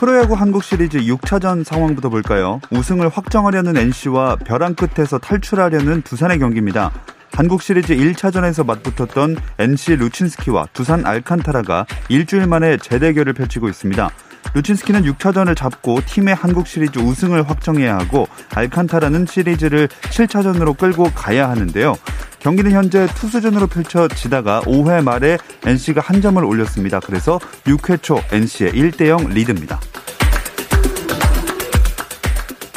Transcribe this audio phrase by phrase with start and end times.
[0.00, 2.58] 프로야구 한국 시리즈 6차전 상황부터 볼까요?
[2.70, 6.90] 우승을 확정하려는 NC와 벼랑 끝에서 탈출하려는 두산의 경기입니다.
[7.34, 14.08] 한국 시리즈 1차전에서 맞붙었던 NC 루친스키와 두산 알칸타라가 일주일 만에 재대결을 펼치고 있습니다.
[14.54, 21.96] 루친스키는 6차전을 잡고 팀의 한국 시리즈 우승을 확정해야 하고 알칸타라는 시리즈를 7차전으로 끌고 가야 하는데요.
[22.40, 27.00] 경기는 현재 투수전으로 펼쳐지다가 5회 말에 NC가 한 점을 올렸습니다.
[27.00, 29.78] 그래서 6회 초 NC의 1대0 리드입니다.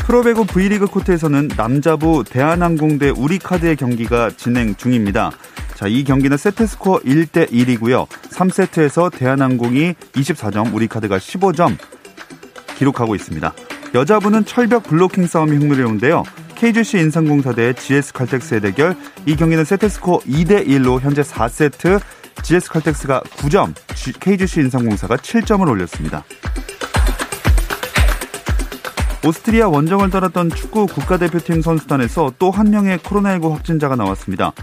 [0.06, 5.32] 프로배구 V리그 코트에서는 남자부 대한항공 대 우리카드의 경기가 진행 중입니다.
[5.84, 8.08] 자, 이 경기는 세트 스코어 1대 1이고요.
[8.08, 11.76] 3세트에서 대한항공이 24점, 우리카드가 15점
[12.78, 13.54] 기록하고 있습니다.
[13.94, 16.24] 여자부는 철벽 블로킹 싸움이 흥미로운데요.
[16.56, 18.96] KGC 인삼공사 대 GS 칼텍스의 대결.
[19.26, 22.00] 이 경기는 세트 스코어 2대 1로 현재 4세트
[22.44, 23.74] GS 칼텍스가 9점,
[24.22, 26.24] KGC 인삼공사가 7점을 올렸습니다.
[29.26, 34.54] 오스트리아 원정을 떠났던 축구 국가대표팀 선수단에서 또 한 명의 코로나19 확진자가 나왔습니다.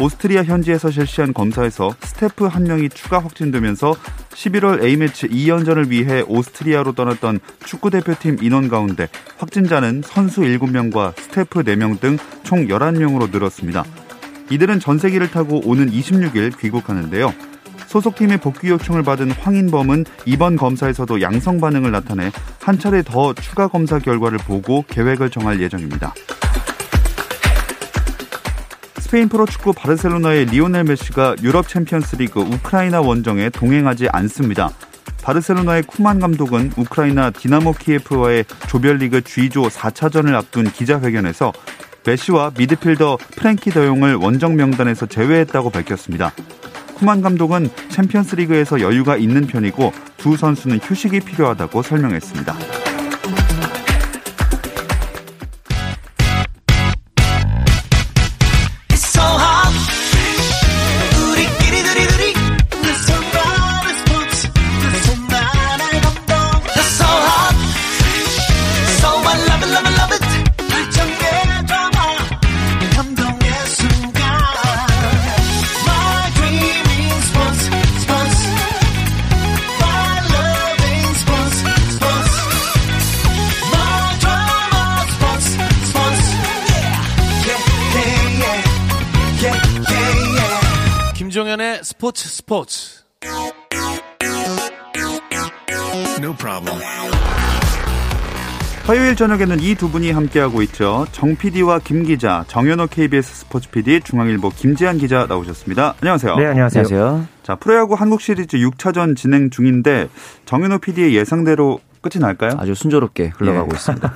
[0.00, 3.94] 오스트리아 현지에서 실시한 검사에서 스태프 한 명이 추가 확진되면서
[4.34, 12.18] 11월 A매치 2연전을 위해 오스트리아로 떠났던 축구대표팀 인원 가운데 확진자는 선수 7명과 스태프 4명 등
[12.44, 13.84] 총 11명으로 늘었습니다.
[14.50, 17.32] 이들은 전세기를 타고 오는 26일 귀국하는데요.
[17.86, 23.98] 소속팀의 복귀 요청을 받은 황인범은 이번 검사에서도 양성 반응을 나타내 한 차례 더 추가 검사
[23.98, 26.12] 결과를 보고 계획을 정할 예정입니다.
[29.14, 34.70] 스페인 프로축구 바르셀로나의 리오넬 메시가 유럽 챔피언스리그 우크라이나 원정에 동행하지 않습니다.
[35.22, 41.52] 바르셀로나의 쿠만 감독은 우크라이나 디나모 키예프와의 조별리그 G조 4차전을 앞둔 기자회견에서
[42.04, 46.32] 메시와 미드필더 프랭키 더용을 원정 명단에서 제외했다고 밝혔습니다.
[46.96, 52.83] 쿠만 감독은 챔피언스 리그에서 여유가 있는 편이고 두 선수는 휴식이 필요하다고 설명했습니다.
[92.54, 93.02] 스포츠.
[96.20, 96.80] No problem.
[98.86, 101.04] 화요일 저녁에는 이 두 분이 함께하고 있죠.
[101.10, 105.94] 정 PD와 김 기자, 정현호 KBS 스포츠 PD, 중앙일보 김지한 기자 나오셨습니다.
[106.00, 106.36] 안녕하세요.
[106.36, 106.84] 네, 안녕하세요.
[106.84, 107.26] 안녕하세요.
[107.42, 110.08] 자, 프로야구 한국 시리즈 6차전 진행 중인데
[110.44, 112.52] 정현호 PD의 예상대로 끝이 날까요?
[112.58, 113.74] 아주 순조롭게 흘러가고 예.
[113.74, 114.12] 있습니다.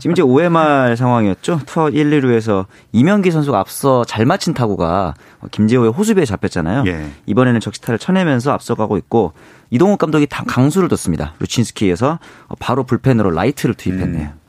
[0.00, 1.60] 지금 이제 5회 말 상황이었죠.
[1.66, 5.14] 투아웃 1, 2루에서 이명기 선수가 앞서 잘 맞힌 타구가
[5.50, 6.84] 김재호의 호수비에 잡혔잖아요.
[6.86, 7.10] 예.
[7.26, 9.34] 이번에는 적시타를 쳐내면서 앞서가고 있고
[9.68, 11.34] 이동욱 감독이 강수를 뒀습니다.
[11.40, 12.18] 루친스키에서
[12.58, 14.28] 바로 불펜으로 라이트를 투입했네요.
[14.28, 14.45] 음.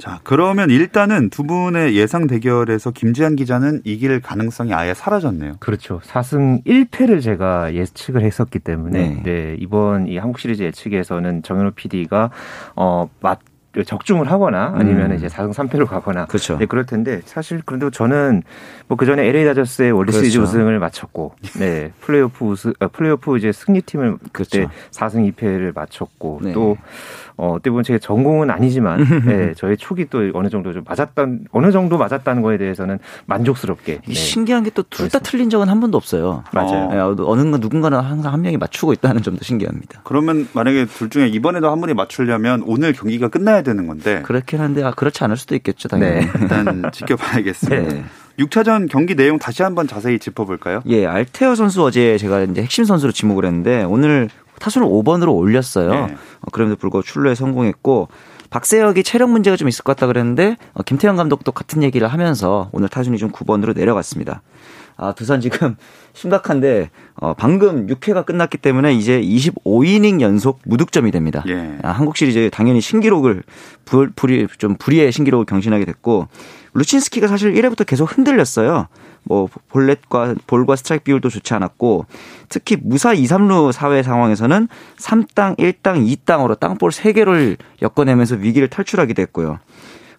[0.00, 5.56] 자, 그러면 일단은 두 분의 예상 대결에서 김지한 기자는 이길 가능성이 아예 사라졌네요.
[5.60, 6.00] 그렇죠.
[6.00, 9.22] 4승 1패를 제가 예측을 했었기 때문에 네.
[9.22, 12.30] 네 이번 이 한국 시리즈 예측에서는 정현호 PD가
[12.76, 13.40] 어, 맞
[13.86, 15.16] 적중을 하거나 아니면 음.
[15.16, 16.58] 이제 4승 3패로 가거나 그렇죠.
[16.58, 18.42] 네, 그럴 텐데 사실 그런데 저는
[18.88, 20.50] 뭐 그 전에 LA 다저스의 월드 시리즈 그렇죠.
[20.58, 24.74] 우승을 맞췄고 네, 플레이오프 우승 아, 플레이오프 이제 승리팀을 그때 그렇죠.
[24.90, 26.52] 4승 2패를 맞췄고 네.
[26.52, 26.76] 또
[27.36, 31.70] 어, 어떻게 보면 제 전공은 아니지만 네, 저의 촉이 또 어느 정도 좀 맞았던 어느
[31.72, 34.12] 정도 맞았다는 거에 대해서는 만족스럽게 네.
[34.12, 36.44] 신기한 게 또 둘 다 틀린 적은 한 번도 없어요.
[36.52, 36.88] 맞아요.
[36.90, 40.00] 네, 어느 누군가는 항상 한 명이 맞추고 있다는 점도 신기합니다.
[40.04, 44.82] 그러면 만약에 둘 중에 이번에도 한 분이 맞추려면 오늘 경기가 끝나야 되는 건데 그렇긴 한데
[44.82, 45.88] 아, 그렇지 않을 수도 있겠죠.
[45.88, 46.26] 당연히.
[46.26, 46.32] 네.
[46.40, 47.94] 일단 지켜봐야겠습니다.
[47.94, 48.04] 네.
[48.38, 50.82] 6차전 경기 내용 다시 한번 자세히 짚어볼까요?
[50.86, 54.30] 예, 알테어 선수 어제 제가 이제 핵심 선수로 지목을 했는데 오늘
[54.60, 55.90] 타순을 5번으로 올렸어요.
[55.90, 56.16] 네.
[56.40, 58.08] 어, 그럼에도 불구하고 출루에 성공했고
[58.50, 62.88] 박세혁이 체력 문제가 좀 있을 것 같다 그랬는데 어, 김태형 감독도 같은 얘기를 하면서 오늘
[62.88, 64.42] 타순이 좀 9번으로 내려갔습니다.
[65.00, 65.76] 아, 두산 지금
[66.12, 71.42] 심각한데 어, 방금 6회가 끝났기 때문에 이제 25이닝 연속 무득점이 됩니다.
[71.48, 71.78] 예.
[71.82, 73.42] 아, 한국 시리즈 당연히 신기록을
[73.86, 76.28] 불, 불이 좀 불의의 신기록을 경신하게 됐고
[76.74, 78.88] 루친스키가 사실 1회부터 계속 흔들렸어요.
[79.22, 82.06] 뭐 볼넷과 볼과 스트라이크 비율도 좋지 않았고
[82.48, 84.68] 특히 무사 2, 3루 사회 상황에서는
[84.98, 89.58] 3땅, 1땅, 2땅으로 땅볼 3개를 엮어내면서 위기를 탈출하게 됐고요.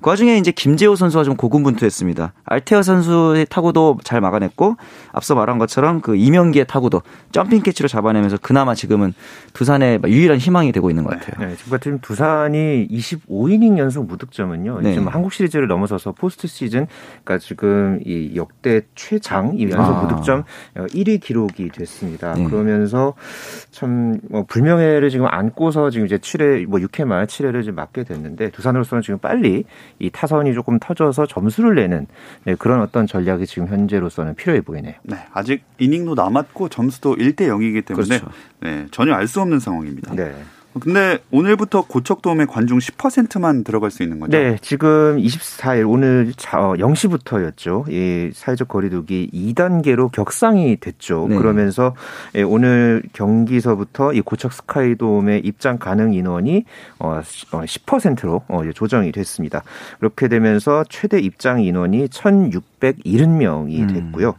[0.02, 2.34] 그 와중에 이제 김재호 선수가 좀 고군분투했습니다.
[2.46, 4.76] 알테어 선수의 타구도 잘 막아냈고
[5.12, 7.02] 앞서 말한 것처럼 그 이명기의 타구도
[7.32, 9.14] 점핑 캐치로 잡아내면서 그나마 지금은
[9.54, 11.48] 두산의 유일한 희망이 되고 있는 것 같아요.
[11.48, 14.82] 네, 지금 같은 두산이 25이닝 연속 무득점은요.
[14.82, 14.94] 네.
[14.94, 16.88] 지금 한국 시리즈를 넘어서서 포스트 시즌
[17.24, 20.02] 그러니까 지금 이 역대 최장 이 연속 아.
[20.02, 20.44] 무득점
[20.76, 22.34] 1위 기록이 됐습니다.
[22.34, 22.44] 네.
[22.46, 23.14] 그러면서
[23.72, 28.50] 참 뭐 불명예를 지금 안고서 지금 이제 7회 뭐 6회 말 7회를 좀 맞게 됐는데
[28.50, 29.66] 두산으로서는 지금 빨리
[30.00, 32.08] 이 타선이 조금 터져서 점수를 내는
[32.46, 34.96] 네, 그런 어떤 전략이 지금 현재로서는 필요해 보이네요.
[35.04, 38.28] 네, 아직 이닝도 남았고 점수도 1대 0이기 때문에 그렇죠.
[38.62, 40.14] 네, 전혀 알 수 없는 상황입니다.
[40.16, 40.34] 네.
[40.80, 44.32] 근데 오늘부터 고척돔에 관중 10%만 들어갈 수 있는 거죠?
[44.32, 47.90] 네, 지금 24일 오늘 0시부터였죠.
[47.90, 51.28] 이 사회적 거리두기 2단계로 격상이 됐죠.
[51.30, 51.36] 네.
[51.36, 51.96] 그러면서
[52.36, 56.64] 예, 오늘 경기서부터 이 고척 스카이돔에 입장 가능 인원이
[57.00, 59.64] 10%로 어, 어, 조정이 됐습니다.
[60.00, 63.88] 그렇게 되면서 최대 입장 인원이 1,670명이 음.
[63.88, 64.30] 됐고요.
[64.30, 64.34] 음.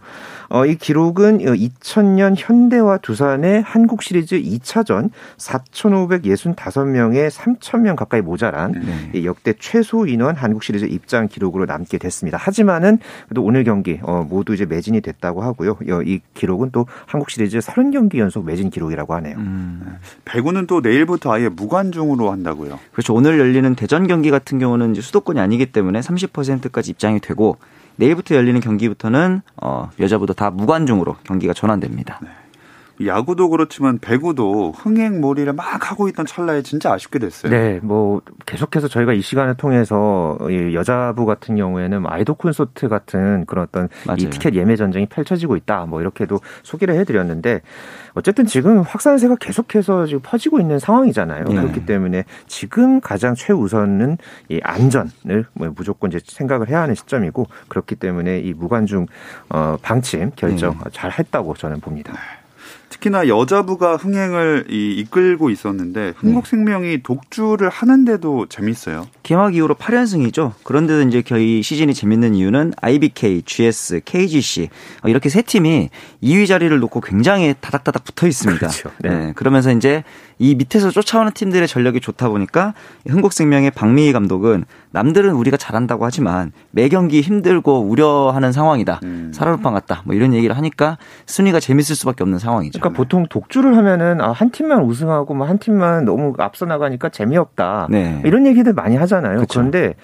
[0.52, 5.08] 어, 이 기록은 2000년 현대와 두산의 한국 시리즈 2차전
[5.38, 9.25] 4,565명에 3,000명 가까이 모자란 네.
[9.25, 12.37] 역대 최소 인원 한국 시리즈 입장 기록으로 남게 됐습니다.
[12.37, 15.78] 하지만은 그래도 오늘 경기 어, 모두 이제 매진이 됐다고 하고요.
[16.04, 19.38] 이 기록은 또 한국 시리즈 30경기 연속 매진 기록이라고 하네요.
[19.38, 19.96] 음.
[20.26, 22.78] 배구는 또 내일부터 아예 무관중으로 한다고요.
[22.93, 23.14] 그렇죠.
[23.14, 27.56] 오늘 열리는 대전 경기 같은 경우는 수도권이 아니기 때문에 30%까지 입장이 되고
[27.96, 32.18] 내일부터 열리는 경기부터는 어, 여자부도 다 무관중으로 경기가 전환됩니다.
[32.22, 32.28] 네.
[33.04, 37.50] 야구도 그렇지만 배구도 흥행몰이를 막 하고 있던 찰나에 진짜 아쉽게 됐어요.
[37.50, 40.38] 네, 뭐 계속해서 저희가 이 시간을 통해서
[40.72, 44.18] 여자부 같은 경우에는 아이돌 콘서트 같은 그런 어떤 맞아요.
[44.20, 45.86] 이 티켓 예매 전쟁이 펼쳐지고 있다.
[45.86, 47.62] 뭐 이렇게도 소개를 해드렸는데
[48.14, 51.44] 어쨌든 지금 확산세가 계속해서 지금 퍼지고 있는 상황이잖아요.
[51.44, 51.54] 네.
[51.54, 54.18] 그렇기 때문에 지금 가장 최우선은
[54.50, 59.06] 이 안전을 뭐 무조건 이제 생각을 해야 하는 시점이고 그렇기 때문에 이 무관중
[59.48, 60.90] 어 방침 결정 네.
[60.92, 62.12] 잘 했다고 저는 봅니다.
[63.02, 67.02] 특히나 여자부가 흥행을 이, 이끌고 있었는데 흥국생명이 네.
[67.02, 69.06] 독주를 하는데도 재밌어요.
[69.22, 70.52] 개막 이후로 8연승이죠.
[70.62, 74.69] 그런데도 이제 거의 시즌이 재밌는 이유는 IBK, GS, KGC
[75.04, 75.90] 어, 이렇게 세 팀이
[76.22, 78.69] 2위 자리를 놓고 굉장히 다닥다닥 붙어 있습니다.
[78.69, 78.90] 그렇죠.
[79.00, 79.10] 네.
[79.10, 79.32] 네.
[79.34, 80.04] 그러면서 이제
[80.38, 82.75] 이 밑에서 쫓아오는 팀들의 전력이 좋다 보니까
[83.08, 89.00] 흥국생명의 박미희 감독은 남들은 우리가 잘한다고 하지만 매 경기 힘들고 우려하는 상황이다.
[89.04, 89.32] 음.
[89.32, 90.02] 살아루팡 같다.
[90.04, 92.78] 뭐 이런 얘기를 하니까 순위가 재밌을 수밖에 없는 상황이죠.
[92.78, 97.88] 그러니까 보통 독주를 하면은 아, 한 팀만 우승하고 뭐 한 팀만 너무 앞서 나가니까 재미없다.
[97.90, 98.20] 네.
[98.24, 99.40] 이런 얘기들 많이 하잖아요.
[99.40, 99.58] 그쵸.
[99.60, 99.94] 그런데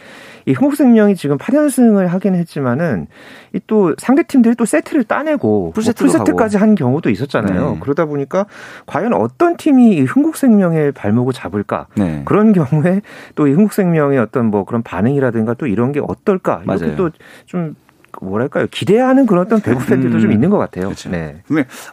[0.46, 3.06] 이 흥국생명이 지금 8연승을 하긴 했지만은
[3.54, 7.72] 이 또 상대 팀들이 또 세트를 따내고 풀세트 까지 한 경우도 있었잖아요.
[7.72, 7.78] 네.
[7.80, 8.46] 그러다 보니까
[8.86, 11.86] 과연 어떤 팀이 이 흥국생명의 발목을 잡을까?
[11.96, 12.22] 네.
[12.24, 13.02] 그런 경우에
[13.34, 16.62] 또 이 흥국생명의 어떤 뭐 그런 반응이라든가 또 이런 게 어떨까?
[16.64, 17.10] 이렇게 또
[17.46, 17.74] 좀
[18.22, 20.20] 뭐랄까요 기대하는 그런 어떤 배구 팬들도 음.
[20.20, 20.86] 좀 있는 것 같아요.
[20.86, 21.10] 그렇죠.
[21.10, 21.42] 네.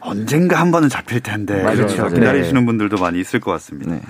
[0.01, 2.07] 언젠가 한 번은 잡힐 텐데 그렇죠.
[2.09, 2.65] 기다리시는 네.
[2.65, 3.91] 분들도 많이 있을 것 같습니다.
[3.91, 4.01] 네.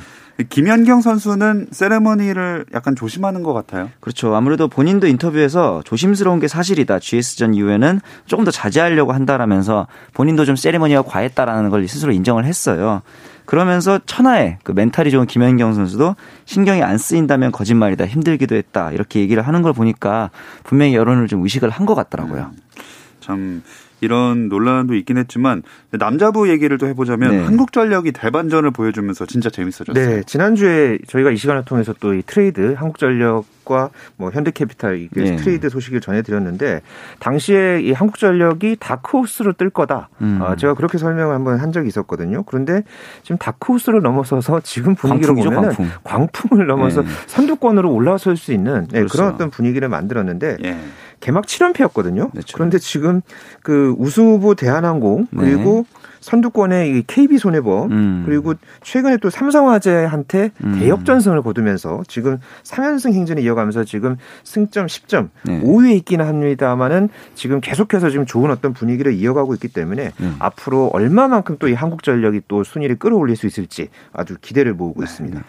[0.50, 3.90] 김연경 선수는 세레머니를 약간 조심하는 것 같아요.
[4.02, 4.36] 그렇죠.
[4.36, 7.00] 아무래도 본인도 인터뷰에서 조심스러운 게 사실이다.
[7.00, 13.02] GS전 이후에는 조금 더 자제하려고 한다라면서 본인도 좀 세레머니가 과했다라는 걸 스스로 인정을 했어요.
[13.46, 16.16] 그러면서 천하의 그 멘탈이 좋은 김연경 선수도
[16.46, 18.06] 신경이 안 쓰인다면 거짓말이다.
[18.06, 18.92] 힘들기도 했다.
[18.92, 20.32] 이렇게 얘기를 하는 걸 보니까
[20.64, 22.50] 분명히 여론을 좀 의식을 한 것 같더라고요.
[22.52, 22.62] 음,
[23.22, 23.64] 참
[24.02, 27.44] 이런 논란도 있긴 했지만 남자부 얘기를 또 해보자면 네.
[27.44, 30.06] 한국 전력이 대반전을 보여주면서 진짜 재밌어졌어요.
[30.08, 35.36] 네, 지난주에 저희가 이 시간을 통해서 또 이 트레이드 한국 전력 과 뭐 현대캐피탈 네.
[35.36, 36.82] 트레이드 소식을 전해드렸는데
[37.20, 40.10] 당시에 이 한국전력이 다크호스로 뜰 거다.
[40.22, 40.40] 음.
[40.42, 42.44] 어, 제가 그렇게 설명을 한번 한 적이 있었거든요.
[42.44, 42.84] 그런데
[43.24, 46.46] 지금 다크호스를 넘어서서 지금 분위기로 보면 광풍.
[46.60, 47.08] 을 넘어서 네.
[47.28, 50.58] 선두권으로 올라설 수 있는 네, 그런 어떤 분위기를 만들었는데.
[50.64, 50.78] 예.
[51.22, 52.30] 개막 7연패였거든요.
[52.32, 52.54] 그렇죠.
[52.54, 53.22] 그런데 지금
[53.64, 55.40] 그 우승 후보 대한항공 네.
[55.42, 56.05] 그리고 네.
[56.26, 58.24] 선두권의 KB 손해보험 음.
[58.26, 60.80] 그리고 최근에 또 삼성화재한테 음.
[60.80, 65.62] 대역전승을 거두면서 지금 3연승 행진을 이어가면서 지금 승점 10점 네.
[65.62, 70.36] 5위에 있기는 합니다만은 지금 계속해서 지금 좋은 어떤 분위기를 이어가고 있기 때문에 음.
[70.40, 75.06] 앞으로 얼마만큼 또 이 한국전력이 또 순위를 끌어올릴 수 있을지 아주 기대를 모으고 네.
[75.06, 75.44] 있습니다.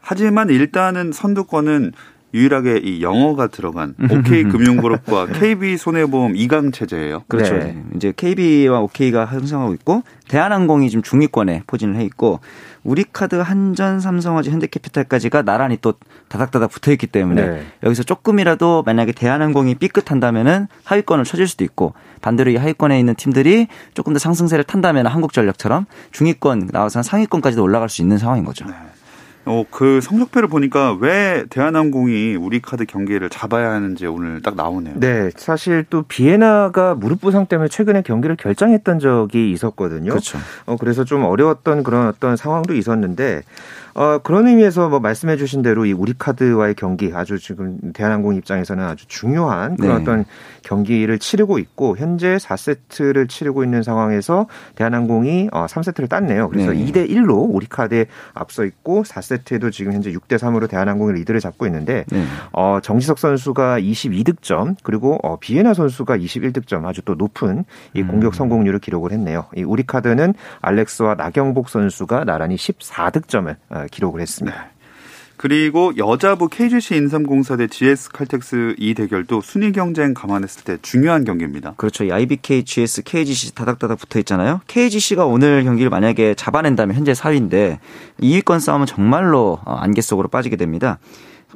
[0.00, 1.92] 하지만 일단은 선두권은
[2.32, 7.24] 유일하게 이 영어가 들어간 OK 금융그룹과 KB 손해보험 2강 체제예요.
[7.28, 7.54] 그렇죠.
[7.56, 7.82] 네.
[7.96, 12.40] 이제 KB와 OK가 형성하고 있고 대한항공이 지금 중위권에 포진을 해 있고
[12.82, 15.94] 우리카드, 한전, 삼성화재, 현대캐피탈까지가 나란히 또
[16.28, 17.66] 다닥다닥 붙어 있기 때문에 네.
[17.82, 24.12] 여기서 조금이라도 만약에 대한항공이 삐끗한다면은 하위권을 쳐질 수도 있고 반대로 이 하위권에 있는 팀들이 조금
[24.12, 28.64] 더 상승세를 탄다면 한국전력처럼 중위권 나와서 상위권까지도 올라갈 수 있는 상황인 거죠.
[28.66, 28.72] 네.
[29.46, 34.94] 어, 그 성적표를 보니까 왜 대한항공이 우리 카드 경기를 잡아야 하는지 오늘 딱 나오네요.
[34.96, 40.10] 네, 사실 또 비에나가 무릎 부상 때문에 최근에 경기를 결정했던 적이 있었거든요.
[40.10, 40.38] 그렇죠.
[40.66, 43.42] 어, 그래서 좀 어려웠던 그런 어떤 상황도 있었는데
[43.94, 48.84] 어, 그런 의미에서 뭐 말씀해 주신 대로 이 우리 카드와의 경기 아주 지금 대한항공 입장에서는
[48.84, 50.02] 아주 중요한 그런 네.
[50.02, 50.24] 어떤
[50.62, 56.48] 경기를 치르고 있고 현재 4세트를 치르고 있는 상황에서 대한항공이 어, 3세트를 땄네요.
[56.48, 56.84] 그래서 네.
[56.84, 62.04] 2대 1로 우리 카드에 앞서 있고 4세트에도 지금 현재 6대 3으로 대한항공이 리드를 잡고 있는데
[62.10, 62.24] 네.
[62.52, 68.32] 어, 정지석 선수가 22득점 그리고 어, 비에나 선수가 21득점 아주 또 높은 이 공격 음.
[68.32, 69.46] 성공률을 기록을 했네요.
[69.56, 74.56] 이 우리 카드는 알렉스와 나경복 선수가 나란히 14득점을 어, 기록을 했습니다.
[74.56, 74.80] 네.
[75.40, 81.72] 그리고 여자부 KGC 인삼공사 대 GS 칼텍스 이 대결도 순위 경쟁 감안했을 때 중요한 경기입니다.
[81.78, 82.04] 그렇죠.
[82.04, 84.60] 이 IBK, GS, KGC 다닥다닥 붙어 있잖아요.
[84.66, 87.78] KGC가 오늘 경기를 만약에 잡아낸다면 현재 4위인데
[88.20, 90.98] 2위권 싸움은 정말로 어, 안개 속으로 빠지게 됩니다.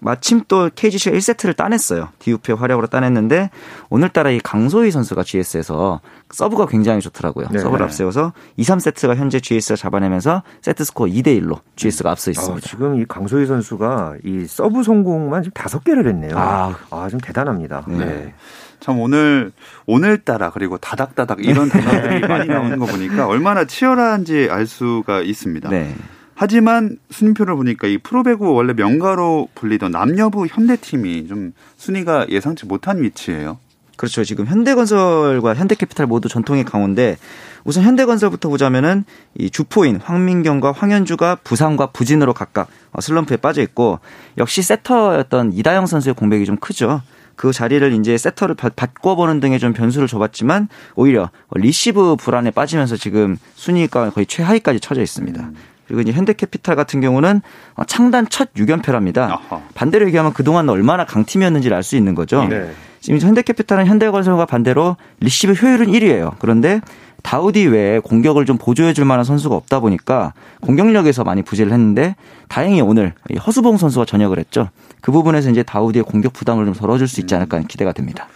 [0.00, 2.08] 마침 또 KGC가 1세트를 따냈어요.
[2.18, 3.50] 디우페 활약으로 따냈는데
[3.90, 7.46] 오늘따라 이 강소희 선수가 GS에서 서브가 굉장히 좋더라고요.
[7.50, 7.58] 네.
[7.58, 12.56] 서브를 앞세워서 2, 3세트가 현재 GS가 잡아내면서 세트 스코어 2대 1로 GS가 앞서 있습니다.
[12.56, 16.32] 아, 지금 이 강소휘 선수가 이 서브 성공만 지금 다섯 개를 했네요.
[16.36, 17.84] 아, 아 좀 대단합니다.
[17.86, 17.96] 네.
[17.98, 18.34] 네.
[18.80, 19.52] 참 오늘
[19.86, 25.70] 오늘따라 그리고 다닥다닥 이런 단어들이 많이 나오는 거 보니까 얼마나 치열한지 알 수가 있습니다.
[25.70, 25.94] 네.
[26.34, 33.58] 하지만 순위표를 보니까 이 프로배구 원래 명가로 불리던 남녀부 현대팀이 좀 순위가 예상치 못한 위치예요.
[33.96, 34.24] 그렇죠.
[34.24, 37.16] 지금 현대건설과 현대캐피탈 모두 전통의 강호인데
[37.64, 39.04] 우선 현대건설부터 보자면은
[39.38, 42.68] 이 주포인 황민경과 황연주가 부상과 부진으로 각각
[43.00, 44.00] 슬럼프에 빠져 있고
[44.36, 47.02] 역시 세터였던 이다영 선수의 공백이 좀 크죠.
[47.36, 54.10] 그 자리를 이제 세터를 바꿔보는 등의 좀 변수를 줘봤지만 오히려 리시브 불안에 빠지면서 지금 순위가
[54.10, 55.42] 거의 최하위까지 처져 있습니다.
[55.42, 55.54] 음.
[55.86, 57.42] 그리고 이제 현대캐피탈 같은 경우는
[57.74, 59.18] 어, 창단 첫 6연패랍니다.
[59.30, 59.60] 아하.
[59.74, 62.44] 반대로 얘기하면 그동안 얼마나 강팀이었는지를 알 수 있는 거죠.
[62.44, 62.70] 네.
[63.00, 66.32] 지금 현대캐피탈은 현대건설과 반대로 리시브 효율은 1위예요.
[66.38, 66.80] 그런데
[67.22, 72.16] 다우디 외에 공격을 좀 보조해 줄 만한 선수가 없다 보니까 공격력에서 많이 부재를 했는데
[72.48, 73.12] 다행히 오늘
[73.46, 74.70] 허수봉 선수가 전역을 했죠.
[75.02, 78.26] 그 부분에서 이제 다우디의 공격 부담을 좀 덜어줄 수 있지 않을까 기대가 됩니다.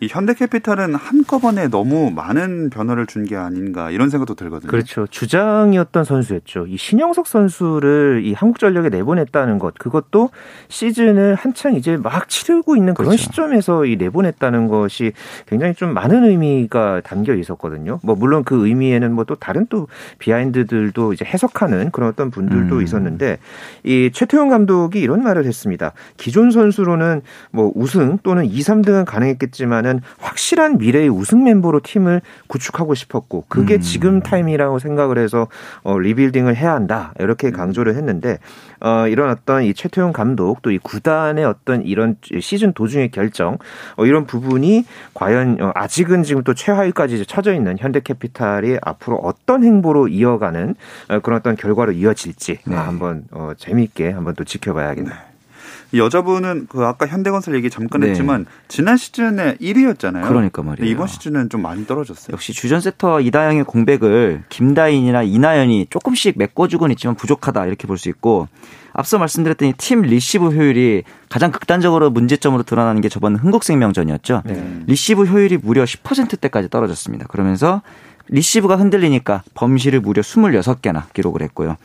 [0.00, 4.70] 이 현대캐피탈은 한꺼번에 너무 많은 변화를 준 게 아닌가 이런 생각도 들거든요.
[4.70, 5.06] 그렇죠.
[5.06, 6.66] 주장이었던 선수였죠.
[6.68, 10.30] 이 신영석 선수를 이 한국전력에 내보냈다는 것, 그것도
[10.68, 13.22] 시즌을 한창 이제 막 치르고 있는 그런 그렇죠.
[13.24, 15.12] 시점에서 이 내보냈다는 것이
[15.46, 17.98] 굉장히 좀 많은 의미가 담겨 있었거든요.
[18.02, 19.88] 뭐 물론 그 의미에는 뭐 또 다른 또
[20.20, 22.82] 비하인드들도 이제 해석하는 그런 어떤 분들도 음.
[22.82, 23.38] 있었는데
[23.84, 25.92] 이 최태용 감독이 이런 말을 했습니다.
[26.16, 32.94] 기존 선수로는 뭐 우승 또는 2, 3등은 가능했겠지만 보다는 확실한 미래의 우승 멤버로 팀을 구축하고
[32.94, 33.80] 싶었고 그게 음.
[33.80, 35.48] 지금 타임이라고 생각을 해서
[35.82, 37.52] 어, 리빌딩을 해야 한다 이렇게 음.
[37.52, 38.38] 강조를 했는데
[38.80, 43.56] 어, 이런 어떤 이 최태용 감독 또 이 구단의 어떤 이런 시즌 도중의 결정
[43.96, 50.08] 어, 이런 부분이 과연 어, 아직은 지금 또 최하위까지 처져 있는 현대캐피탈이 앞으로 어떤 행보로
[50.08, 50.74] 이어가는
[51.08, 52.76] 어, 그런 어떤 결과로 이어질지 네.
[52.76, 55.27] 한번 어, 재미있게 한번 또 지켜봐야겠네요.
[55.90, 55.98] 네.
[55.98, 58.08] 여자분은 그 아까 현대건설 얘기 잠깐 네.
[58.08, 60.26] 했지만 지난 시즌에 1위였잖아요.
[60.26, 60.90] 그러니까 말이에요.
[60.90, 62.32] 이번 시즌은 좀 많이 떨어졌어요.
[62.32, 68.48] 역시 주전 세터 이다영의 공백을 김다인이나 이나연이 조금씩 메꿔주곤 있지만 부족하다 이렇게 볼 수 있고
[68.92, 74.42] 앞서 말씀드렸듯이 팀 리시브 효율이 가장 극단적으로 문제점으로 드러나는 게 저번 흥국생명전이었죠.
[74.44, 74.82] 네.
[74.86, 77.26] 리시브 효율이 무려 10%대까지 떨어졌습니다.
[77.26, 77.82] 그러면서
[78.28, 81.76] 리시브가 흔들리니까 범실을 무려 26개나 기록을 했고요.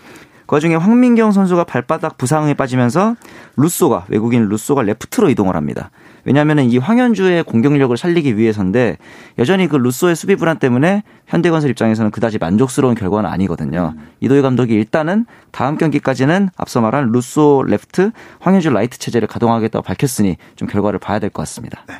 [0.46, 3.16] 그 와중에 황민경 선수가 발바닥 부상에 빠지면서
[3.58, 5.90] 루소가 외국인 루소가 레프트로 이동을 합니다.
[6.26, 8.98] 왜냐하면 이 황연주의 공격력을 살리기 위해서인데
[9.40, 13.94] 여전히 그 루소의 수비 불안 때문에 현대건설 입장에서는 그다지 만족스러운 결과는 아니거든요.
[13.98, 14.08] 음.
[14.22, 20.68] 이도희 감독이 일단은 다음 경기까지는 앞서 말한 루소 레프트, 황연주 라이트 체제를 가동하겠다고 밝혔으니 좀
[20.68, 21.84] 결과를 봐야 될 것 같습니다.
[21.88, 21.96] 네.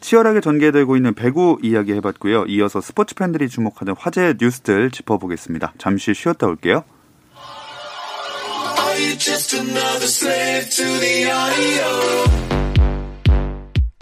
[0.00, 2.46] 치열하게 전개되고 있는 배구 이야기 해봤고요.
[2.46, 5.74] 이어서 스포츠 팬들이 주목하는 화제 뉴스들 짚어보겠습니다.
[5.78, 6.84] 잠시 쉬었다 올게요.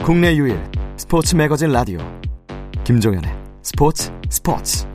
[0.03, 0.59] 국내 유일
[0.97, 1.99] 스포츠 매거진 라디오.
[2.83, 3.31] 김종현의
[3.63, 4.87] 스포츠 스포츠.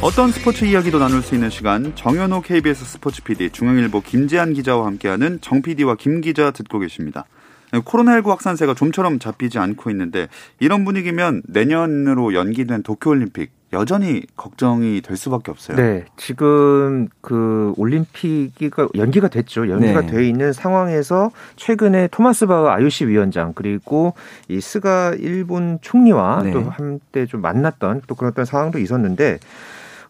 [0.00, 5.38] 어떤 스포츠 이야기도 나눌 수 있는 시간 정현호 KBS 스포츠 PD 중앙일보 김재한 기자와 함께하는
[5.40, 7.26] 정 PD와 김 기자 듣고 계십니다.
[7.70, 10.26] 코로나19 확산세가 좀처럼 잡히지 않고 있는데
[10.58, 15.76] 이런 분위기면 내년으로 연기된 도쿄올림픽 여전히 걱정이 될 수밖에 없어요.
[15.76, 19.68] 네, 지금 그 올림픽이 연기가 됐죠.
[19.68, 20.06] 연기가 네.
[20.06, 24.14] 돼 있는 상황에서 최근에 토마스 바흐 IOC 위원장 그리고
[24.48, 26.52] 이 스가 일본 총리와 네.
[26.52, 29.38] 또 한때 좀 만났던 또 그런 상황도 있었는데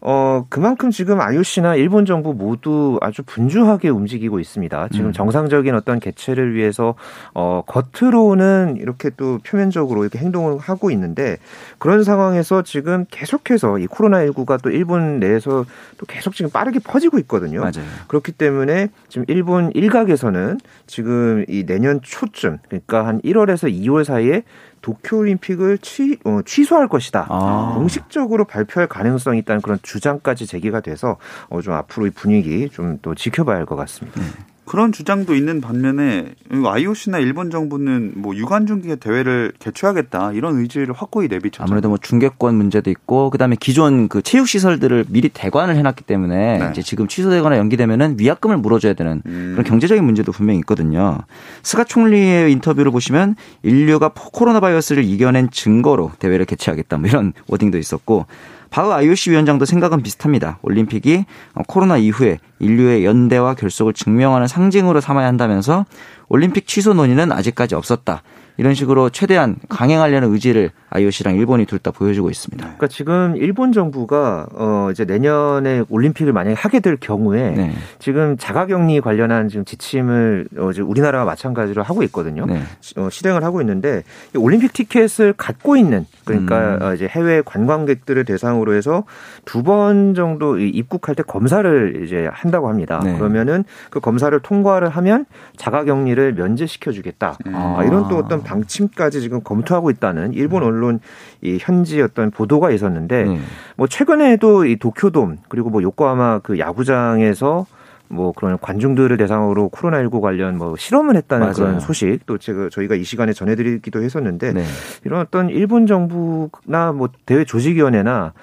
[0.07, 4.89] 어, 그만큼 지금 IOC나 일본 정부 모두 아주 분주하게 움직이고 있습니다.
[4.89, 5.11] 지금 음.
[5.13, 6.93] 정상적인 어떤 개최를 위해서
[7.33, 11.37] 어, 겉으로는 이렇게 또 표면적으로 이렇게 행동을 하고 있는데
[11.79, 15.65] 그런 상황에서 지금 계속해서 이 코로나19가 또 일본 내에서
[15.97, 17.61] 또 계속 지금 빠르게 퍼지고 있거든요.
[17.61, 17.87] 맞아요.
[18.07, 24.43] 그렇기 때문에 지금 일본 일각에서는 지금 이 내년 초쯤 그러니까 한 1월에서 2월 사이에
[24.85, 27.25] 도쿄올림픽을 취, 어, 취소할 것이다.
[27.29, 27.73] 아.
[27.75, 31.17] 공식적으로 발표할 가능성이 있다는 그런 주장까지 제기가 돼서
[31.49, 34.21] 어, 좀 앞으로 이 분위기 좀 또 지켜봐야 할 것 같습니다.
[34.21, 34.27] 네.
[34.65, 41.63] 그런 주장도 있는 반면에 IOC나 일본 정부는 뭐 유관중계 대회를 개최하겠다 이런 의지를 확고히 내비쳤죠.
[41.63, 46.69] 아무래도 뭐 중계권 문제도 있고 그다음에 기존 그 체육 시설들을 미리 대관을 해놨기 때문에 네.
[46.71, 49.51] 이제 지금 취소되거나 연기되면은 위약금을 물어줘야 되는 음.
[49.53, 51.19] 그런 경제적인 문제도 분명히 있거든요.
[51.61, 58.25] 스가 총리의 인터뷰를 보시면 인류가 코로나 바이러스를 이겨낸 증거로 대회를 개최하겠다 뭐 이런 wording도 있었고
[58.69, 60.59] 바흐 IOC 위원장도 생각은 비슷합니다.
[60.61, 61.25] 올림픽이
[61.67, 65.85] 코로나 이후에 인류의 연대와 결속을 증명하는 상징으로 삼아야 한다면서
[66.27, 68.21] 올림픽 취소 논의는 아직까지 없었다.
[68.57, 72.63] 이런 식으로 최대한 강행하려는 의지를 IOC랑 일본이 둘 다 보여주고 있습니다.
[72.63, 77.73] 그러니까 지금 일본 정부가 어 이제 내년에 올림픽을 만약에 하게 될 경우에 네.
[77.99, 82.45] 지금 자가격리 관련한 지금 지침을 어 이제 우리나라와 마찬가지로 하고 있거든요.
[82.45, 82.61] 네.
[82.95, 84.03] 어 실행을 하고 있는데
[84.35, 86.81] 올림픽 티켓을 갖고 있는 그러니까 음.
[86.81, 89.03] 어 이제 해외 관광객들을 대상으로 해서
[89.43, 93.01] 두 번 정도 입국할 때 검사를 이제 한다고 합니다.
[93.03, 93.17] 네.
[93.17, 95.25] 그러면은 그 검사를 통과를 하면
[95.57, 97.37] 자가격리를 면제시켜 주겠다.
[97.47, 97.53] 음.
[97.55, 97.83] 아.
[97.83, 100.67] 이런 또 어떤 방침까지 지금 검토하고 있다는 일본 음.
[100.67, 100.99] 언론
[101.41, 103.43] 이 현지 어떤 보도가 있었는데 음.
[103.75, 107.65] 뭐 최근에도 이 도쿄돔 그리고 뭐 요코하마 그 야구장에서
[108.07, 111.55] 뭐 그런 관중들을 대상으로 코로나19 관련 뭐 실험을 했다는 맞아요.
[111.55, 114.63] 그런 소식 또 제가 저희가 이 시간에 전해드리기도 했었는데 네.
[115.03, 118.33] 이런 어떤 일본 정부나 뭐 대회 조직위원회나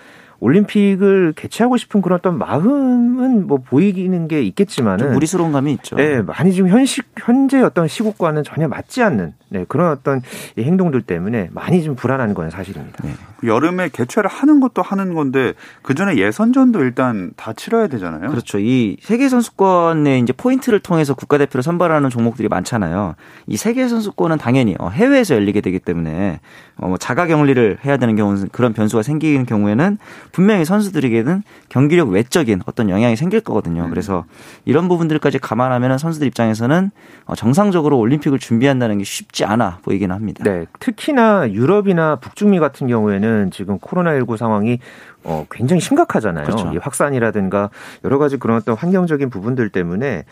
[0.42, 5.94] 올림픽을 개최하고 싶은 그런 어떤 마음은 뭐 보이기는 게 있겠지만은 무리스러운 감이 있죠.
[5.94, 10.20] 네, 많이 지금 현실 현재 어떤 시국과는 전혀 맞지 않는 네, 그런 어떤
[10.58, 13.04] 행동들 때문에 많이 좀 불안한 건 사실입니다.
[13.04, 13.14] 네.
[13.44, 15.52] 여름에 개최를 하는 것도 하는 건데
[15.82, 18.30] 그 전에 예선전도 일단 다 치러야 되잖아요.
[18.30, 18.58] 그렇죠.
[18.58, 23.14] 이 세계 선수권의 이제 포인트를 통해서 국가대표를 선발하는 종목들이 많잖아요.
[23.46, 26.40] 이 세계 선수권은 당연히 어, 해외에서 열리게 되기 때문에
[26.76, 29.98] 어, 뭐 자가 격리를 해야 되는 경우는 그런 변수가 생기는 경우에는
[30.32, 33.84] 분명히 선수들에게는 경기력 외적인 어떤 영향이 생길 거거든요.
[33.84, 33.90] 음.
[33.90, 34.24] 그래서
[34.64, 36.90] 이런 부분들까지 감안하면 선수들 입장에서는
[37.26, 40.42] 어, 정상적으로 올림픽을 준비한다는 게 쉽지 않아 보이기는 합니다.
[40.44, 44.78] 네, 특히나 유럽이나 북중미 같은 경우에는 지금 코로나19 상황이
[45.24, 46.44] 어, 굉장히 심각하잖아요.
[46.44, 46.70] 그렇죠.
[46.74, 47.70] 이 확산이라든가
[48.04, 50.24] 여러 가지 그런 어떤 환경적인 부분들 때문에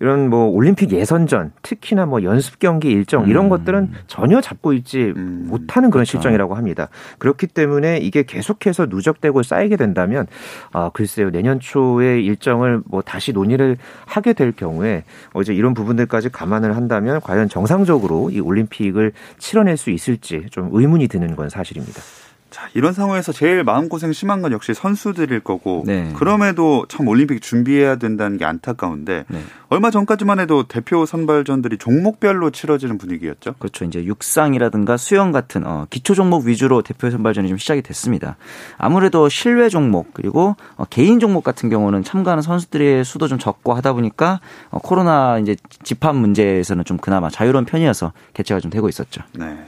[0.00, 3.48] 이런 뭐 올림픽 예선전, 특히나 뭐 연습 경기 일정 이런 음.
[3.48, 5.46] 것들은 전혀 잡고 있지 음.
[5.48, 6.12] 못하는 그런 그렇죠.
[6.12, 6.88] 실정이라고 합니다.
[7.18, 10.26] 그렇기 때문에 이게 계속해서 누적되고 쌓이게 된다면
[10.72, 16.28] 아 글쎄요 내년 초에 일정을 뭐 다시 논의를 하게 될 경우에 어 이제 이런 부분들까지
[16.30, 22.02] 감안을 한다면 과연 정상적으로 이 올림픽을 치러낼 수 있을지 좀 의문이 드는 건 사실입니다.
[22.50, 26.12] 자, 이런 상황에서 제일 마음고생 심한 건 역시 선수들일 거고 네.
[26.16, 29.42] 그럼에도 참 올림픽 준비해야 된다는 게 안타까운데 네.
[29.68, 33.54] 얼마 전까지만 해도 대표 선발전들이 종목별로 치러지는 분위기였죠.
[33.58, 33.84] 그렇죠.
[33.84, 38.36] 이제 육상이라든가 수영 같은 어, 기초 종목 위주로 대표 선발전이 좀 시작이 됐습니다.
[38.78, 43.92] 아무래도 실외 종목 그리고 어, 개인 종목 같은 경우는 참가하는 선수들의 수도 좀 적고 하다
[43.94, 49.22] 보니까 어, 코로나 이제 집합 문제에서는 좀 그나마 자유로운 편이어서 개최가 좀 되고 있었죠.
[49.32, 49.66] 네.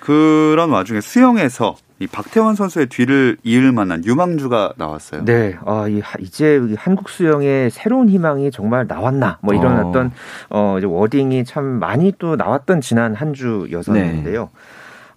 [0.00, 5.24] 그런 와중에 수영에서 이 박태환 선수의 뒤를 이을 만한 유망주가 나왔어요.
[5.24, 9.92] 네, 아, 이, 이제 한국 수영의 새로운 희망이 정말 나왔나, 뭐 이런 어.
[9.92, 10.12] 떤
[10.50, 14.42] 어, 워딩이 참 많이 또 나왔던 지난 한 주였었는데요.
[14.42, 14.60] 네.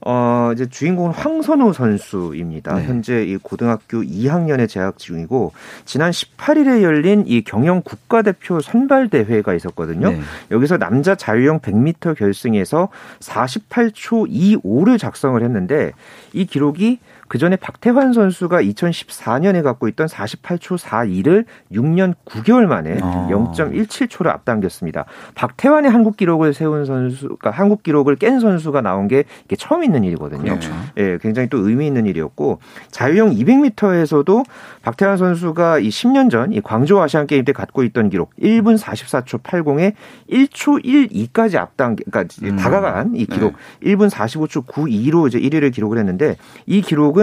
[0.02, 2.76] 어, 이제 주인공은 황선우 선수입니다.
[2.76, 2.84] 네.
[2.86, 5.52] 현재 이 고등학교 2학년에 재학 중이고
[5.86, 10.12] 지난 18일에 열린 이 경영 국가대표 선발 대회가 있었거든요.
[10.12, 10.22] 네.
[10.52, 15.92] 여기서 남자 자유형 100m 결승에서 48초 25를 작성을 했는데
[16.34, 23.28] 이 기록이 그 전에 박태환 선수가 2014년에 갖고 있던 48초 42를 6년 9개월 만에 어.
[23.32, 25.06] 0.17초를 앞당겼습니다.
[25.36, 30.04] 박태환의 한국 기록을 세운 선수가 그러니까 한국 기록을 깬 선수가 나온 게 이게 처음 있는
[30.04, 30.44] 일이거든요.
[30.44, 30.72] 그렇죠.
[30.98, 32.60] 예, 굉장히 또 의미 있는 일이었고
[32.92, 34.44] 자유형 200m에서도
[34.82, 39.44] 박태환 선수가 이 10년 전 이 광저우 아시안 게임 때 갖고 있던 기록 1분 44초
[39.44, 39.94] 80에
[40.30, 42.56] 1초 12까지 앞당 그러니까 음.
[42.56, 43.96] 다가간 이 기록 네.
[43.96, 47.19] 1분 45초 92로 이제 1위를 기록을 했는데 이 기록은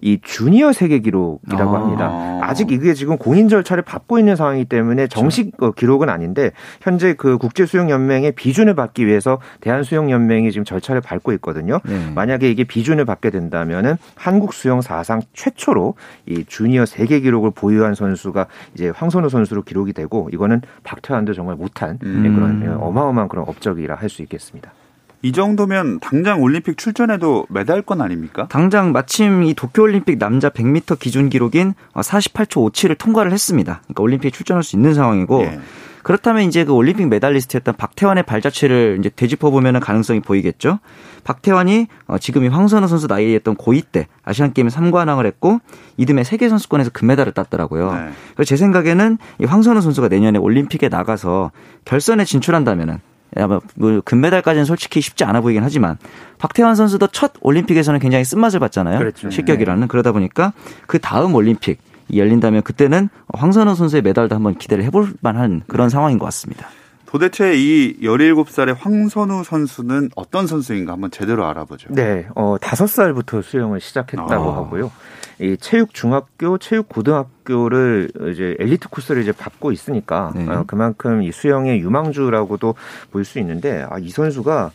[0.00, 1.80] 이 주니어 세계 기록이라고 아.
[1.80, 2.38] 합니다.
[2.42, 5.72] 아직 이게 지금 공인 절차를 밟고 있는 상황이기 때문에 정식 그렇죠.
[5.72, 11.00] 기록은 아닌데 현재 그 국제 수영 연맹의 비준을 받기 위해서 대한 수영 연맹이 지금 절차를
[11.00, 11.80] 밟고 있거든요.
[11.84, 12.10] 네.
[12.14, 15.94] 만약에 이게 비준을 받게 된다면은 한국 수영 사상 최초로
[16.26, 21.98] 이 주니어 세계 기록을 보유한 선수가 이제 황선우 선수로 기록이 되고 이거는 박태환도 정말 못한
[22.02, 22.34] 음.
[22.34, 24.72] 그런 어마어마한 그런 업적이라 할 수 있겠습니다.
[25.22, 28.46] 이 정도면 당장 올림픽 출전해도 메달권 아닙니까?
[28.48, 33.80] 당장 마침 이 도쿄올림픽 남자 100m 기준 기록인 48초 57을 통과를 했습니다.
[33.84, 35.60] 그러니까 올림픽에 출전할 수 있는 상황이고 예.
[36.06, 40.78] 그렇다면 이제 그 올림픽 메달리스트였던 박태환의 발자취를 이제 되짚어 보면 가능성이 보이겠죠.
[41.24, 45.58] 박태환이 어, 지금이 황선우 선수 나이에 했던 고2 때 아시안 게임 3관왕을 했고
[45.96, 47.92] 이듬해 세계 선수권에서 금메달을 땄더라고요.
[47.92, 48.10] 네.
[48.36, 51.50] 그래서 제 생각에는 이 황선우 선수가 내년에 올림픽에 나가서
[51.84, 53.00] 결선에 진출한다면은
[53.38, 55.96] 아마 뭐 금메달까지는 솔직히 쉽지 않아 보이긴 하지만
[56.38, 58.98] 박태환 선수도 첫 올림픽에서는 굉장히 쓴맛을 봤잖아요.
[58.98, 59.30] 그렇죠.
[59.30, 59.86] 실격이라는 네.
[59.86, 60.52] 그러다 보니까
[60.86, 61.80] 그 다음 올림픽
[62.14, 66.68] 열린다면 그때는 황선우 선수의 메달도 한번 기대를 해볼 만한 그런 상황인 것 같습니다.
[67.06, 71.88] 도대체 이 17살의 황선우 선수는 어떤 선수인가 한번 제대로 알아보죠.
[71.92, 74.56] 네, 어, 5살부터 수영을 시작했다고 아.
[74.56, 74.90] 하고요.
[75.38, 80.48] 이 체육 중학교, 체육 고등학교를 이제 엘리트 코스를 이제 밟고 있으니까 네.
[80.48, 82.74] 어, 그만큼 이 수영의 유망주라고도
[83.10, 84.70] 볼 수 있는데 아, 이 선수가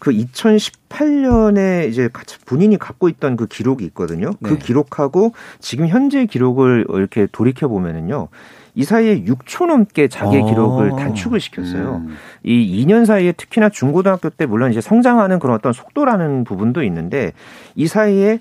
[0.00, 2.10] 그 2018년에 이제
[2.44, 4.32] 본인이 갖고 있던 그 기록이 있거든요.
[4.42, 4.58] 그 네.
[4.58, 8.28] 기록하고 지금 현재 기록을 이렇게 돌이켜 보면은요.
[8.74, 10.46] 이 사이에 6초 넘게 자기의 어.
[10.46, 12.02] 기록을 단축을 시켰어요.
[12.06, 12.16] 음.
[12.42, 17.32] 이 2년 사이에 특히나 중고등학교 때 물론 이제 성장하는 그런 어떤 속도라는 부분도 있는데
[17.74, 18.40] 이 사이에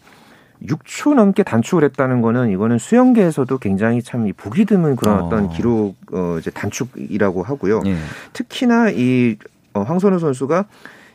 [0.65, 5.25] 6초 넘게 단축을 했다는 거는 이거는 수영계에서도 굉장히 참 보기 드문 그런 어.
[5.25, 7.81] 어떤 기록 어 이제 단축이라고 하고요.
[7.85, 7.95] 예.
[8.33, 9.37] 특히나 이
[9.73, 10.65] 어, 황선우 선수가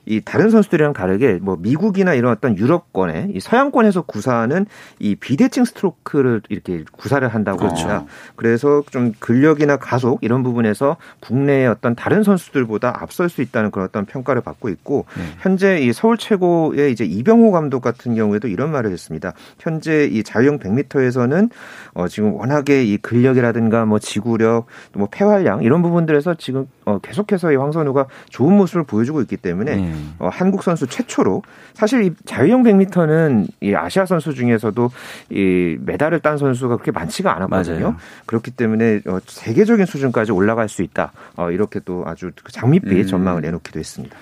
[0.06, 4.66] 이 다른 선수들이랑 다르게 뭐 미국이나 이런 어떤 유럽권에 이 서양권에서 구사하는
[5.00, 7.88] 이 비대칭 스트로크를 이렇게 구사를 한다고 그렇죠.
[7.88, 8.04] 합니다.
[8.36, 14.06] 그래서 좀 근력이나 가속 이런 부분에서 국내의 어떤 다른 선수들보다 앞설 수 있다는 그런 어떤
[14.06, 15.22] 평가를 받고 있고 네.
[15.40, 19.32] 현재 이 서울 최고의 이제 이병호 감독 같은 경우에도 이런 말을 했습니다.
[19.58, 21.50] 현재 이 자유형 100m에서는
[21.94, 27.56] 어 지금 워낙에 이 근력이라든가 뭐 지구력, 뭐 폐활량 이런 부분들에서 지금 어 계속해서 이
[27.56, 29.95] 황선우가 좋은 모습을 보여주고 있기 때문에 네.
[30.18, 31.42] 어, 한국 선수 최초로
[31.74, 34.90] 사실 이 자유형 100m는 이 아시아 선수 중에서도
[35.30, 37.80] 이 메달을 딴 선수가 그렇게 많지가 않았거든요.
[37.80, 37.96] 맞아요.
[38.26, 41.12] 그렇기 때문에 어, 세계적인 수준까지 올라갈 수 있다.
[41.36, 43.06] 어, 이렇게 또 아주 장밋빛 음.
[43.06, 44.16] 전망을 내놓기도 했습니다.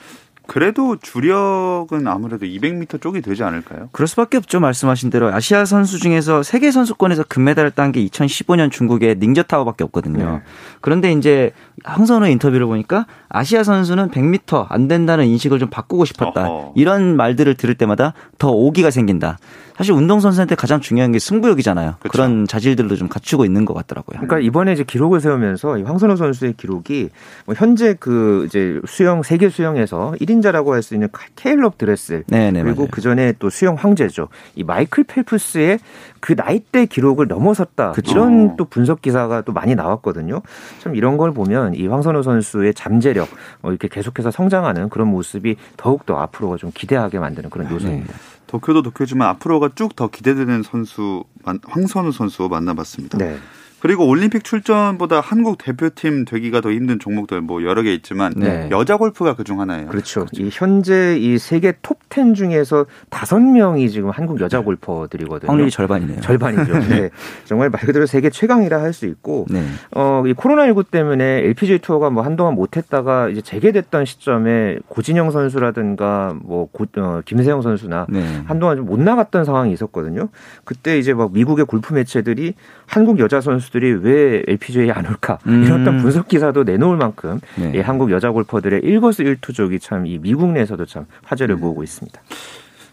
[0.46, 3.88] 그래도 주력은 아무래도 200m 쪽이 되지 않을까요?
[3.92, 4.60] 그럴 수밖에 없죠.
[4.60, 10.32] 말씀하신 대로 아시아 선수 중에서 세계 선수권에서 금메달을 딴 게 2015년 중국의 닝저타워밖에 없거든요.
[10.36, 10.42] 네.
[10.80, 11.52] 그런데 이제
[11.84, 16.48] 황선우 인터뷰를 보니까 아시아 선수는 100m 안 된다는 인식을 좀 바꾸고 싶었다.
[16.48, 16.72] 어허.
[16.76, 19.38] 이런 말들을 들을 때마다 더 오기가 생긴다.
[19.76, 21.96] 사실 운동선수한테 가장 중요한 게 승부욕이잖아요.
[21.98, 22.12] 그렇죠.
[22.12, 24.20] 그런 자질들도 좀 갖추고 있는 것 같더라고요.
[24.20, 27.10] 그러니까 이번에 이제 기록을 세우면서 황선우 선수의 기록이
[27.46, 32.82] 뭐 현재 그 이제 수영 세계 수영에서 1인자라고 할 수 있는 케일럽 드레스 네네, 그리고
[32.82, 32.88] 맞아요.
[32.90, 34.28] 그 전에 또 수영 황제죠.
[34.54, 35.78] 이 마이클 펠프스의
[36.20, 37.92] 그 나이대 기록을 넘어섰다.
[37.92, 38.12] 그쵸.
[38.12, 40.42] 이런 또 분석 기사가 또 많이 나왔거든요.
[40.80, 43.28] 참 이런 걸 보면 이 황선우 선수의 잠재력
[43.62, 48.12] 어, 이렇게 계속해서 성장하는 그런 모습이 더욱 더 앞으로가 좀 기대하게 만드는 그런 요소입니다.
[48.12, 48.18] 네.
[48.46, 53.18] 도쿄도 도쿄지만 앞으로가 쭉 더 기대되는 선수 황선우 선수 만나봤습니다.
[53.18, 53.38] 네.
[53.84, 58.66] 그리고 올림픽 출전보다 한국 대표팀 되기가 더 힘든 종목들 뭐 여러 개 있지만 네.
[58.70, 59.88] 여자 골프가 그중 하나예요.
[59.88, 60.20] 그렇죠.
[60.20, 60.42] 그렇죠.
[60.42, 64.64] 이 현재 이 세계 톱10 중에서 다섯 명이 지금 한국 여자 네.
[64.64, 65.50] 골퍼들이거든요.
[65.50, 66.22] 확률이 절반이네요.
[66.22, 66.78] 절반이죠.
[66.88, 67.10] 네.
[67.44, 69.62] 정말 말 그대로 세계 최강이라 할 수 있고 네.
[69.90, 76.34] 어, 이 코로나19 때문에 LPGA 투어가 뭐 한동안 못 했다가 이제 재개됐던 시점에 고진영 선수라든가
[76.40, 78.40] 뭐 고, 어, 김세영 선수나 네.
[78.46, 80.28] 한동안 좀 못 나갔던 상황이 있었거든요.
[80.64, 82.54] 그때 이제 막 미국의 골프 매체들이
[82.86, 85.64] 한국 여자 선수 들이 왜 LPGA에 안 올까 음.
[85.64, 87.72] 이런 어떤 분석 기사도 내놓을 만큼 네.
[87.74, 91.60] 이 한국 여자 골퍼들의 일거수일투족이 참 이 미국 내에서도 참 화제를 음.
[91.60, 92.20] 모으고 있습니다.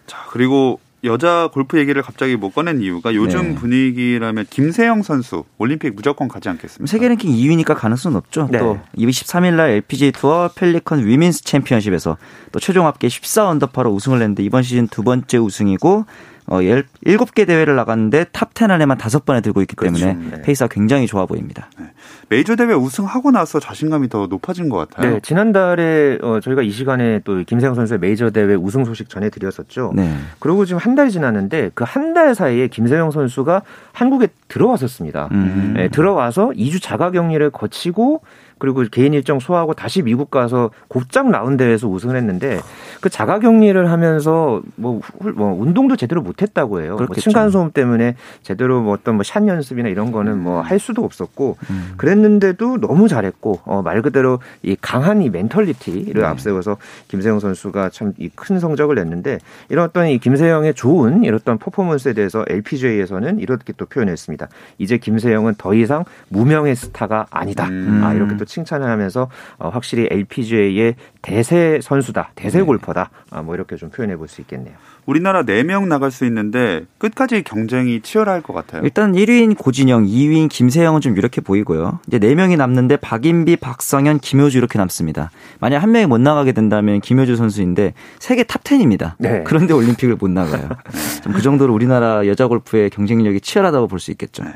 [0.07, 3.55] 자 그리고 여자 골프 얘기를 갑자기 못 꺼낸 이유가 요즘 네.
[3.55, 6.89] 분위기라면 김세영 선수 올림픽 무조건 가지 않겠습니까?
[6.89, 8.47] 세계 랭킹 2위니까 가능성은 없죠.
[8.51, 8.57] 네.
[8.57, 12.17] 또 23일 날 LPGA 투어 펠리컨 위민스 챔피언십에서
[12.51, 16.05] 또 최종 합계 14 언더파로 우승을 했는데 이번 시즌 두 번째 우승이고
[16.51, 20.05] 어, 7개 대회를 나갔는데 top 10 안에만 5번에 들고 있기 그렇죠.
[20.05, 20.41] 때문에 네.
[20.41, 21.69] 페이스가 굉장히 좋아 보입니다.
[21.79, 21.85] 네.
[22.27, 25.13] 메이저 대회 우승하고 나서 자신감이 더 높아진 것 같아요.
[25.13, 29.93] 네, 지난달에 어, 저희가 이 시간에 또 김세영 선수의 메이저 대회 우승 소식 전해드렸었죠.
[29.95, 30.13] 네.
[30.39, 33.61] 그리고 지금 한 달이 지났는데 그 한 달 사이에 김세영 선수가
[33.93, 35.29] 한국에 들어왔었습니다.
[35.31, 35.73] 음.
[35.77, 38.21] 네, 들어와서 2주 자가 격리를 거치고
[38.61, 42.59] 그리고 개인 일정 소화하고 다시 미국 가서 곧장 나온 대회에서 우승을 했는데
[43.01, 45.01] 그 자가 격리를 하면서 뭐,
[45.35, 46.95] 뭐 운동도 제대로 못했다고 해요.
[46.97, 51.93] 뭐 층간소음 때문에 제대로 뭐 어떤 뭐샷 연습이나 이런 거는 뭐 할 수도 없었고 음.
[51.97, 56.27] 그랬는데도 너무 잘했고 어, 말 그대로 이 강한 이 멘털리티를 네.
[56.27, 56.77] 앞세워서
[57.09, 62.13] 김세영 선수가 참 이 큰 성적을 냈는데 이런 어떤 이 김세영의 좋은 이런 어떤 퍼포먼스에
[62.13, 64.47] 대해서 LPGA에서는 이렇게 또 표현했습니다.
[64.77, 67.67] 이제 김세영은 더 이상 무명의 스타가 아니다.
[67.67, 68.01] 음.
[68.03, 72.63] 아, 이렇게 또 칭찬을 하면서 어, 확실히 LPGA의 대세 선수다, 대세 네.
[72.65, 74.75] 골퍼다, 아, 뭐 이렇게 좀 표현해 볼 수 있겠네요.
[75.07, 78.81] 우리나라 4명 나갈 수 있는데 끝까지 경쟁이 치열할 것 같아요.
[78.83, 81.99] 일단 1위인 고진영, 2위인 김세영은 좀 이렇게 보이고요.
[82.07, 85.31] 이제 4명이 남는데 박인비, 박성현, 김효주 이렇게 남습니다.
[85.59, 89.13] 만약 한 명이 못 나가게 된다면 김효주 선수인데 세계 top 10입니다.
[89.17, 89.43] 네.
[89.45, 90.69] 그런데 올림픽을 못 나가요.
[91.23, 94.43] 좀 그 정도로 우리나라 여자 골프의 경쟁력이 치열하다고 볼 수 있겠죠.
[94.43, 94.51] 네.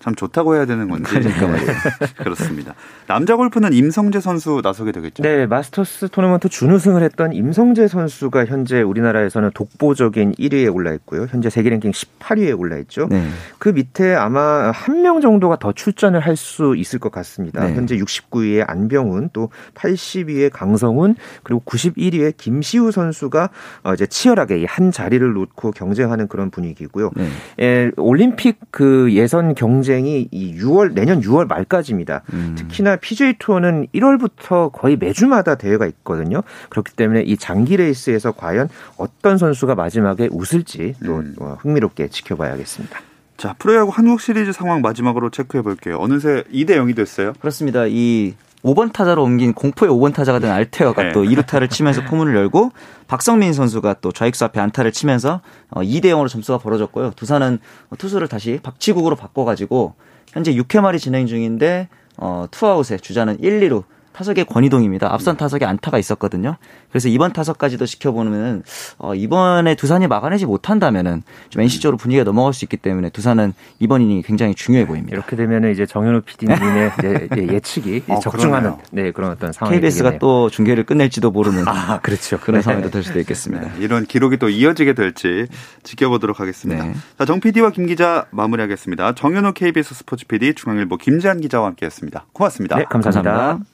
[0.00, 1.70] 참 좋다고 해야 되는 건지 그러니까 말이에요.
[2.18, 2.74] 그렇습니다.
[3.06, 5.22] 남자 골프는 임성재 선수 나서게 되겠죠.
[5.22, 11.26] 네, 마스터스 토너먼트 준우승을 했던 임성재 선수가 현재 우리나라에서는 독보적인 1위에 올라 있고요.
[11.30, 13.06] 현재 세계 랭킹 18위에 올라 있죠.
[13.10, 13.26] 네.
[13.58, 17.64] 그 밑에 아마 한 명 정도가 더 출전을 할 수 있을 것 같습니다.
[17.64, 17.74] 네.
[17.74, 23.50] 현재 69위에 안병훈, 또 80위에 강성훈, 그리고 91위에 김시우 선수가
[23.84, 27.10] 어, 이제 치열하게 이한 자리를 놓고 경쟁하는 그런 분위기고요.
[27.14, 27.28] 네.
[27.64, 32.22] 에, 올림픽 그 예선 경쟁이 이 6월 내년 6월 말까지입니다.
[32.32, 32.54] 음.
[32.56, 36.42] 특히나 PGA 투어는 1월부터 거의 매주마다 대회가 있거든요.
[36.68, 41.34] 그렇기 때문에 이 장기 레이스에서 과연 어떤 선수가 마지막에 웃을지 또 음.
[41.40, 43.00] 어, 흥미롭게 지켜봐야겠습니다.
[43.36, 45.98] 자, 프로야구 한국 시리즈 상황 마지막으로 체크해 볼게요.
[45.98, 47.32] 어느새 2대 0이 됐어요.
[47.40, 47.86] 그렇습니다.
[47.86, 51.12] 이 5번 타자로 옮긴 공포의 5번 타자가 된 알테어가 네.
[51.12, 52.72] 또 2루타를 치면서 포문을 열고
[53.06, 57.12] 박석민 선수가 또 좌익수 앞에 안타를 치면서 2대 어, 0으로 점수가 벌어졌고요.
[57.14, 57.58] 두산은
[57.98, 59.94] 투수를 다시 박치국으로 바꿔 가지고
[60.32, 65.12] 현재 6회 말이 진행 중인데 어, 투아웃에 주자는 1, 2루 타석의 권희동입니다.
[65.12, 66.56] 앞선 타석에 안타가 있었거든요.
[66.88, 68.62] 그래서 이번 타석까지도 지켜보면
[68.98, 74.02] 어, 이번에 두산이 막아내지 못한다면은 좀 NC 쪽으로 분위기가 넘어갈 수 있기 때문에 두산은 이번
[74.02, 75.14] 이닝이 굉장히 중요해 보입니다.
[75.14, 76.92] 이렇게 되면은 이제 정현우 PD님의
[77.52, 80.18] 예측이 어, 적중하는 네, 그런 어떤 상황이 KBS가 되겠네요.
[80.20, 82.38] 또 중계를 끝낼지도 모르는 아, 그렇죠.
[82.38, 82.62] 그런 네.
[82.62, 83.66] 상황도 될 수도 있겠습니다.
[83.66, 85.48] 네, 이런 기록이 또 이어지게 될지
[85.82, 86.84] 지켜보도록 하겠습니다.
[86.84, 86.94] 네.
[87.18, 89.16] 자, 정 PD와 김 기자 마무리하겠습니다.
[89.16, 92.26] 정현우 KBS 스포츠 PD 중앙일보 김재한 기자와 함께했습니다.
[92.32, 92.76] 고맙습니다.
[92.76, 93.32] 네, 감사합니다.
[93.32, 93.73] 감사합니다.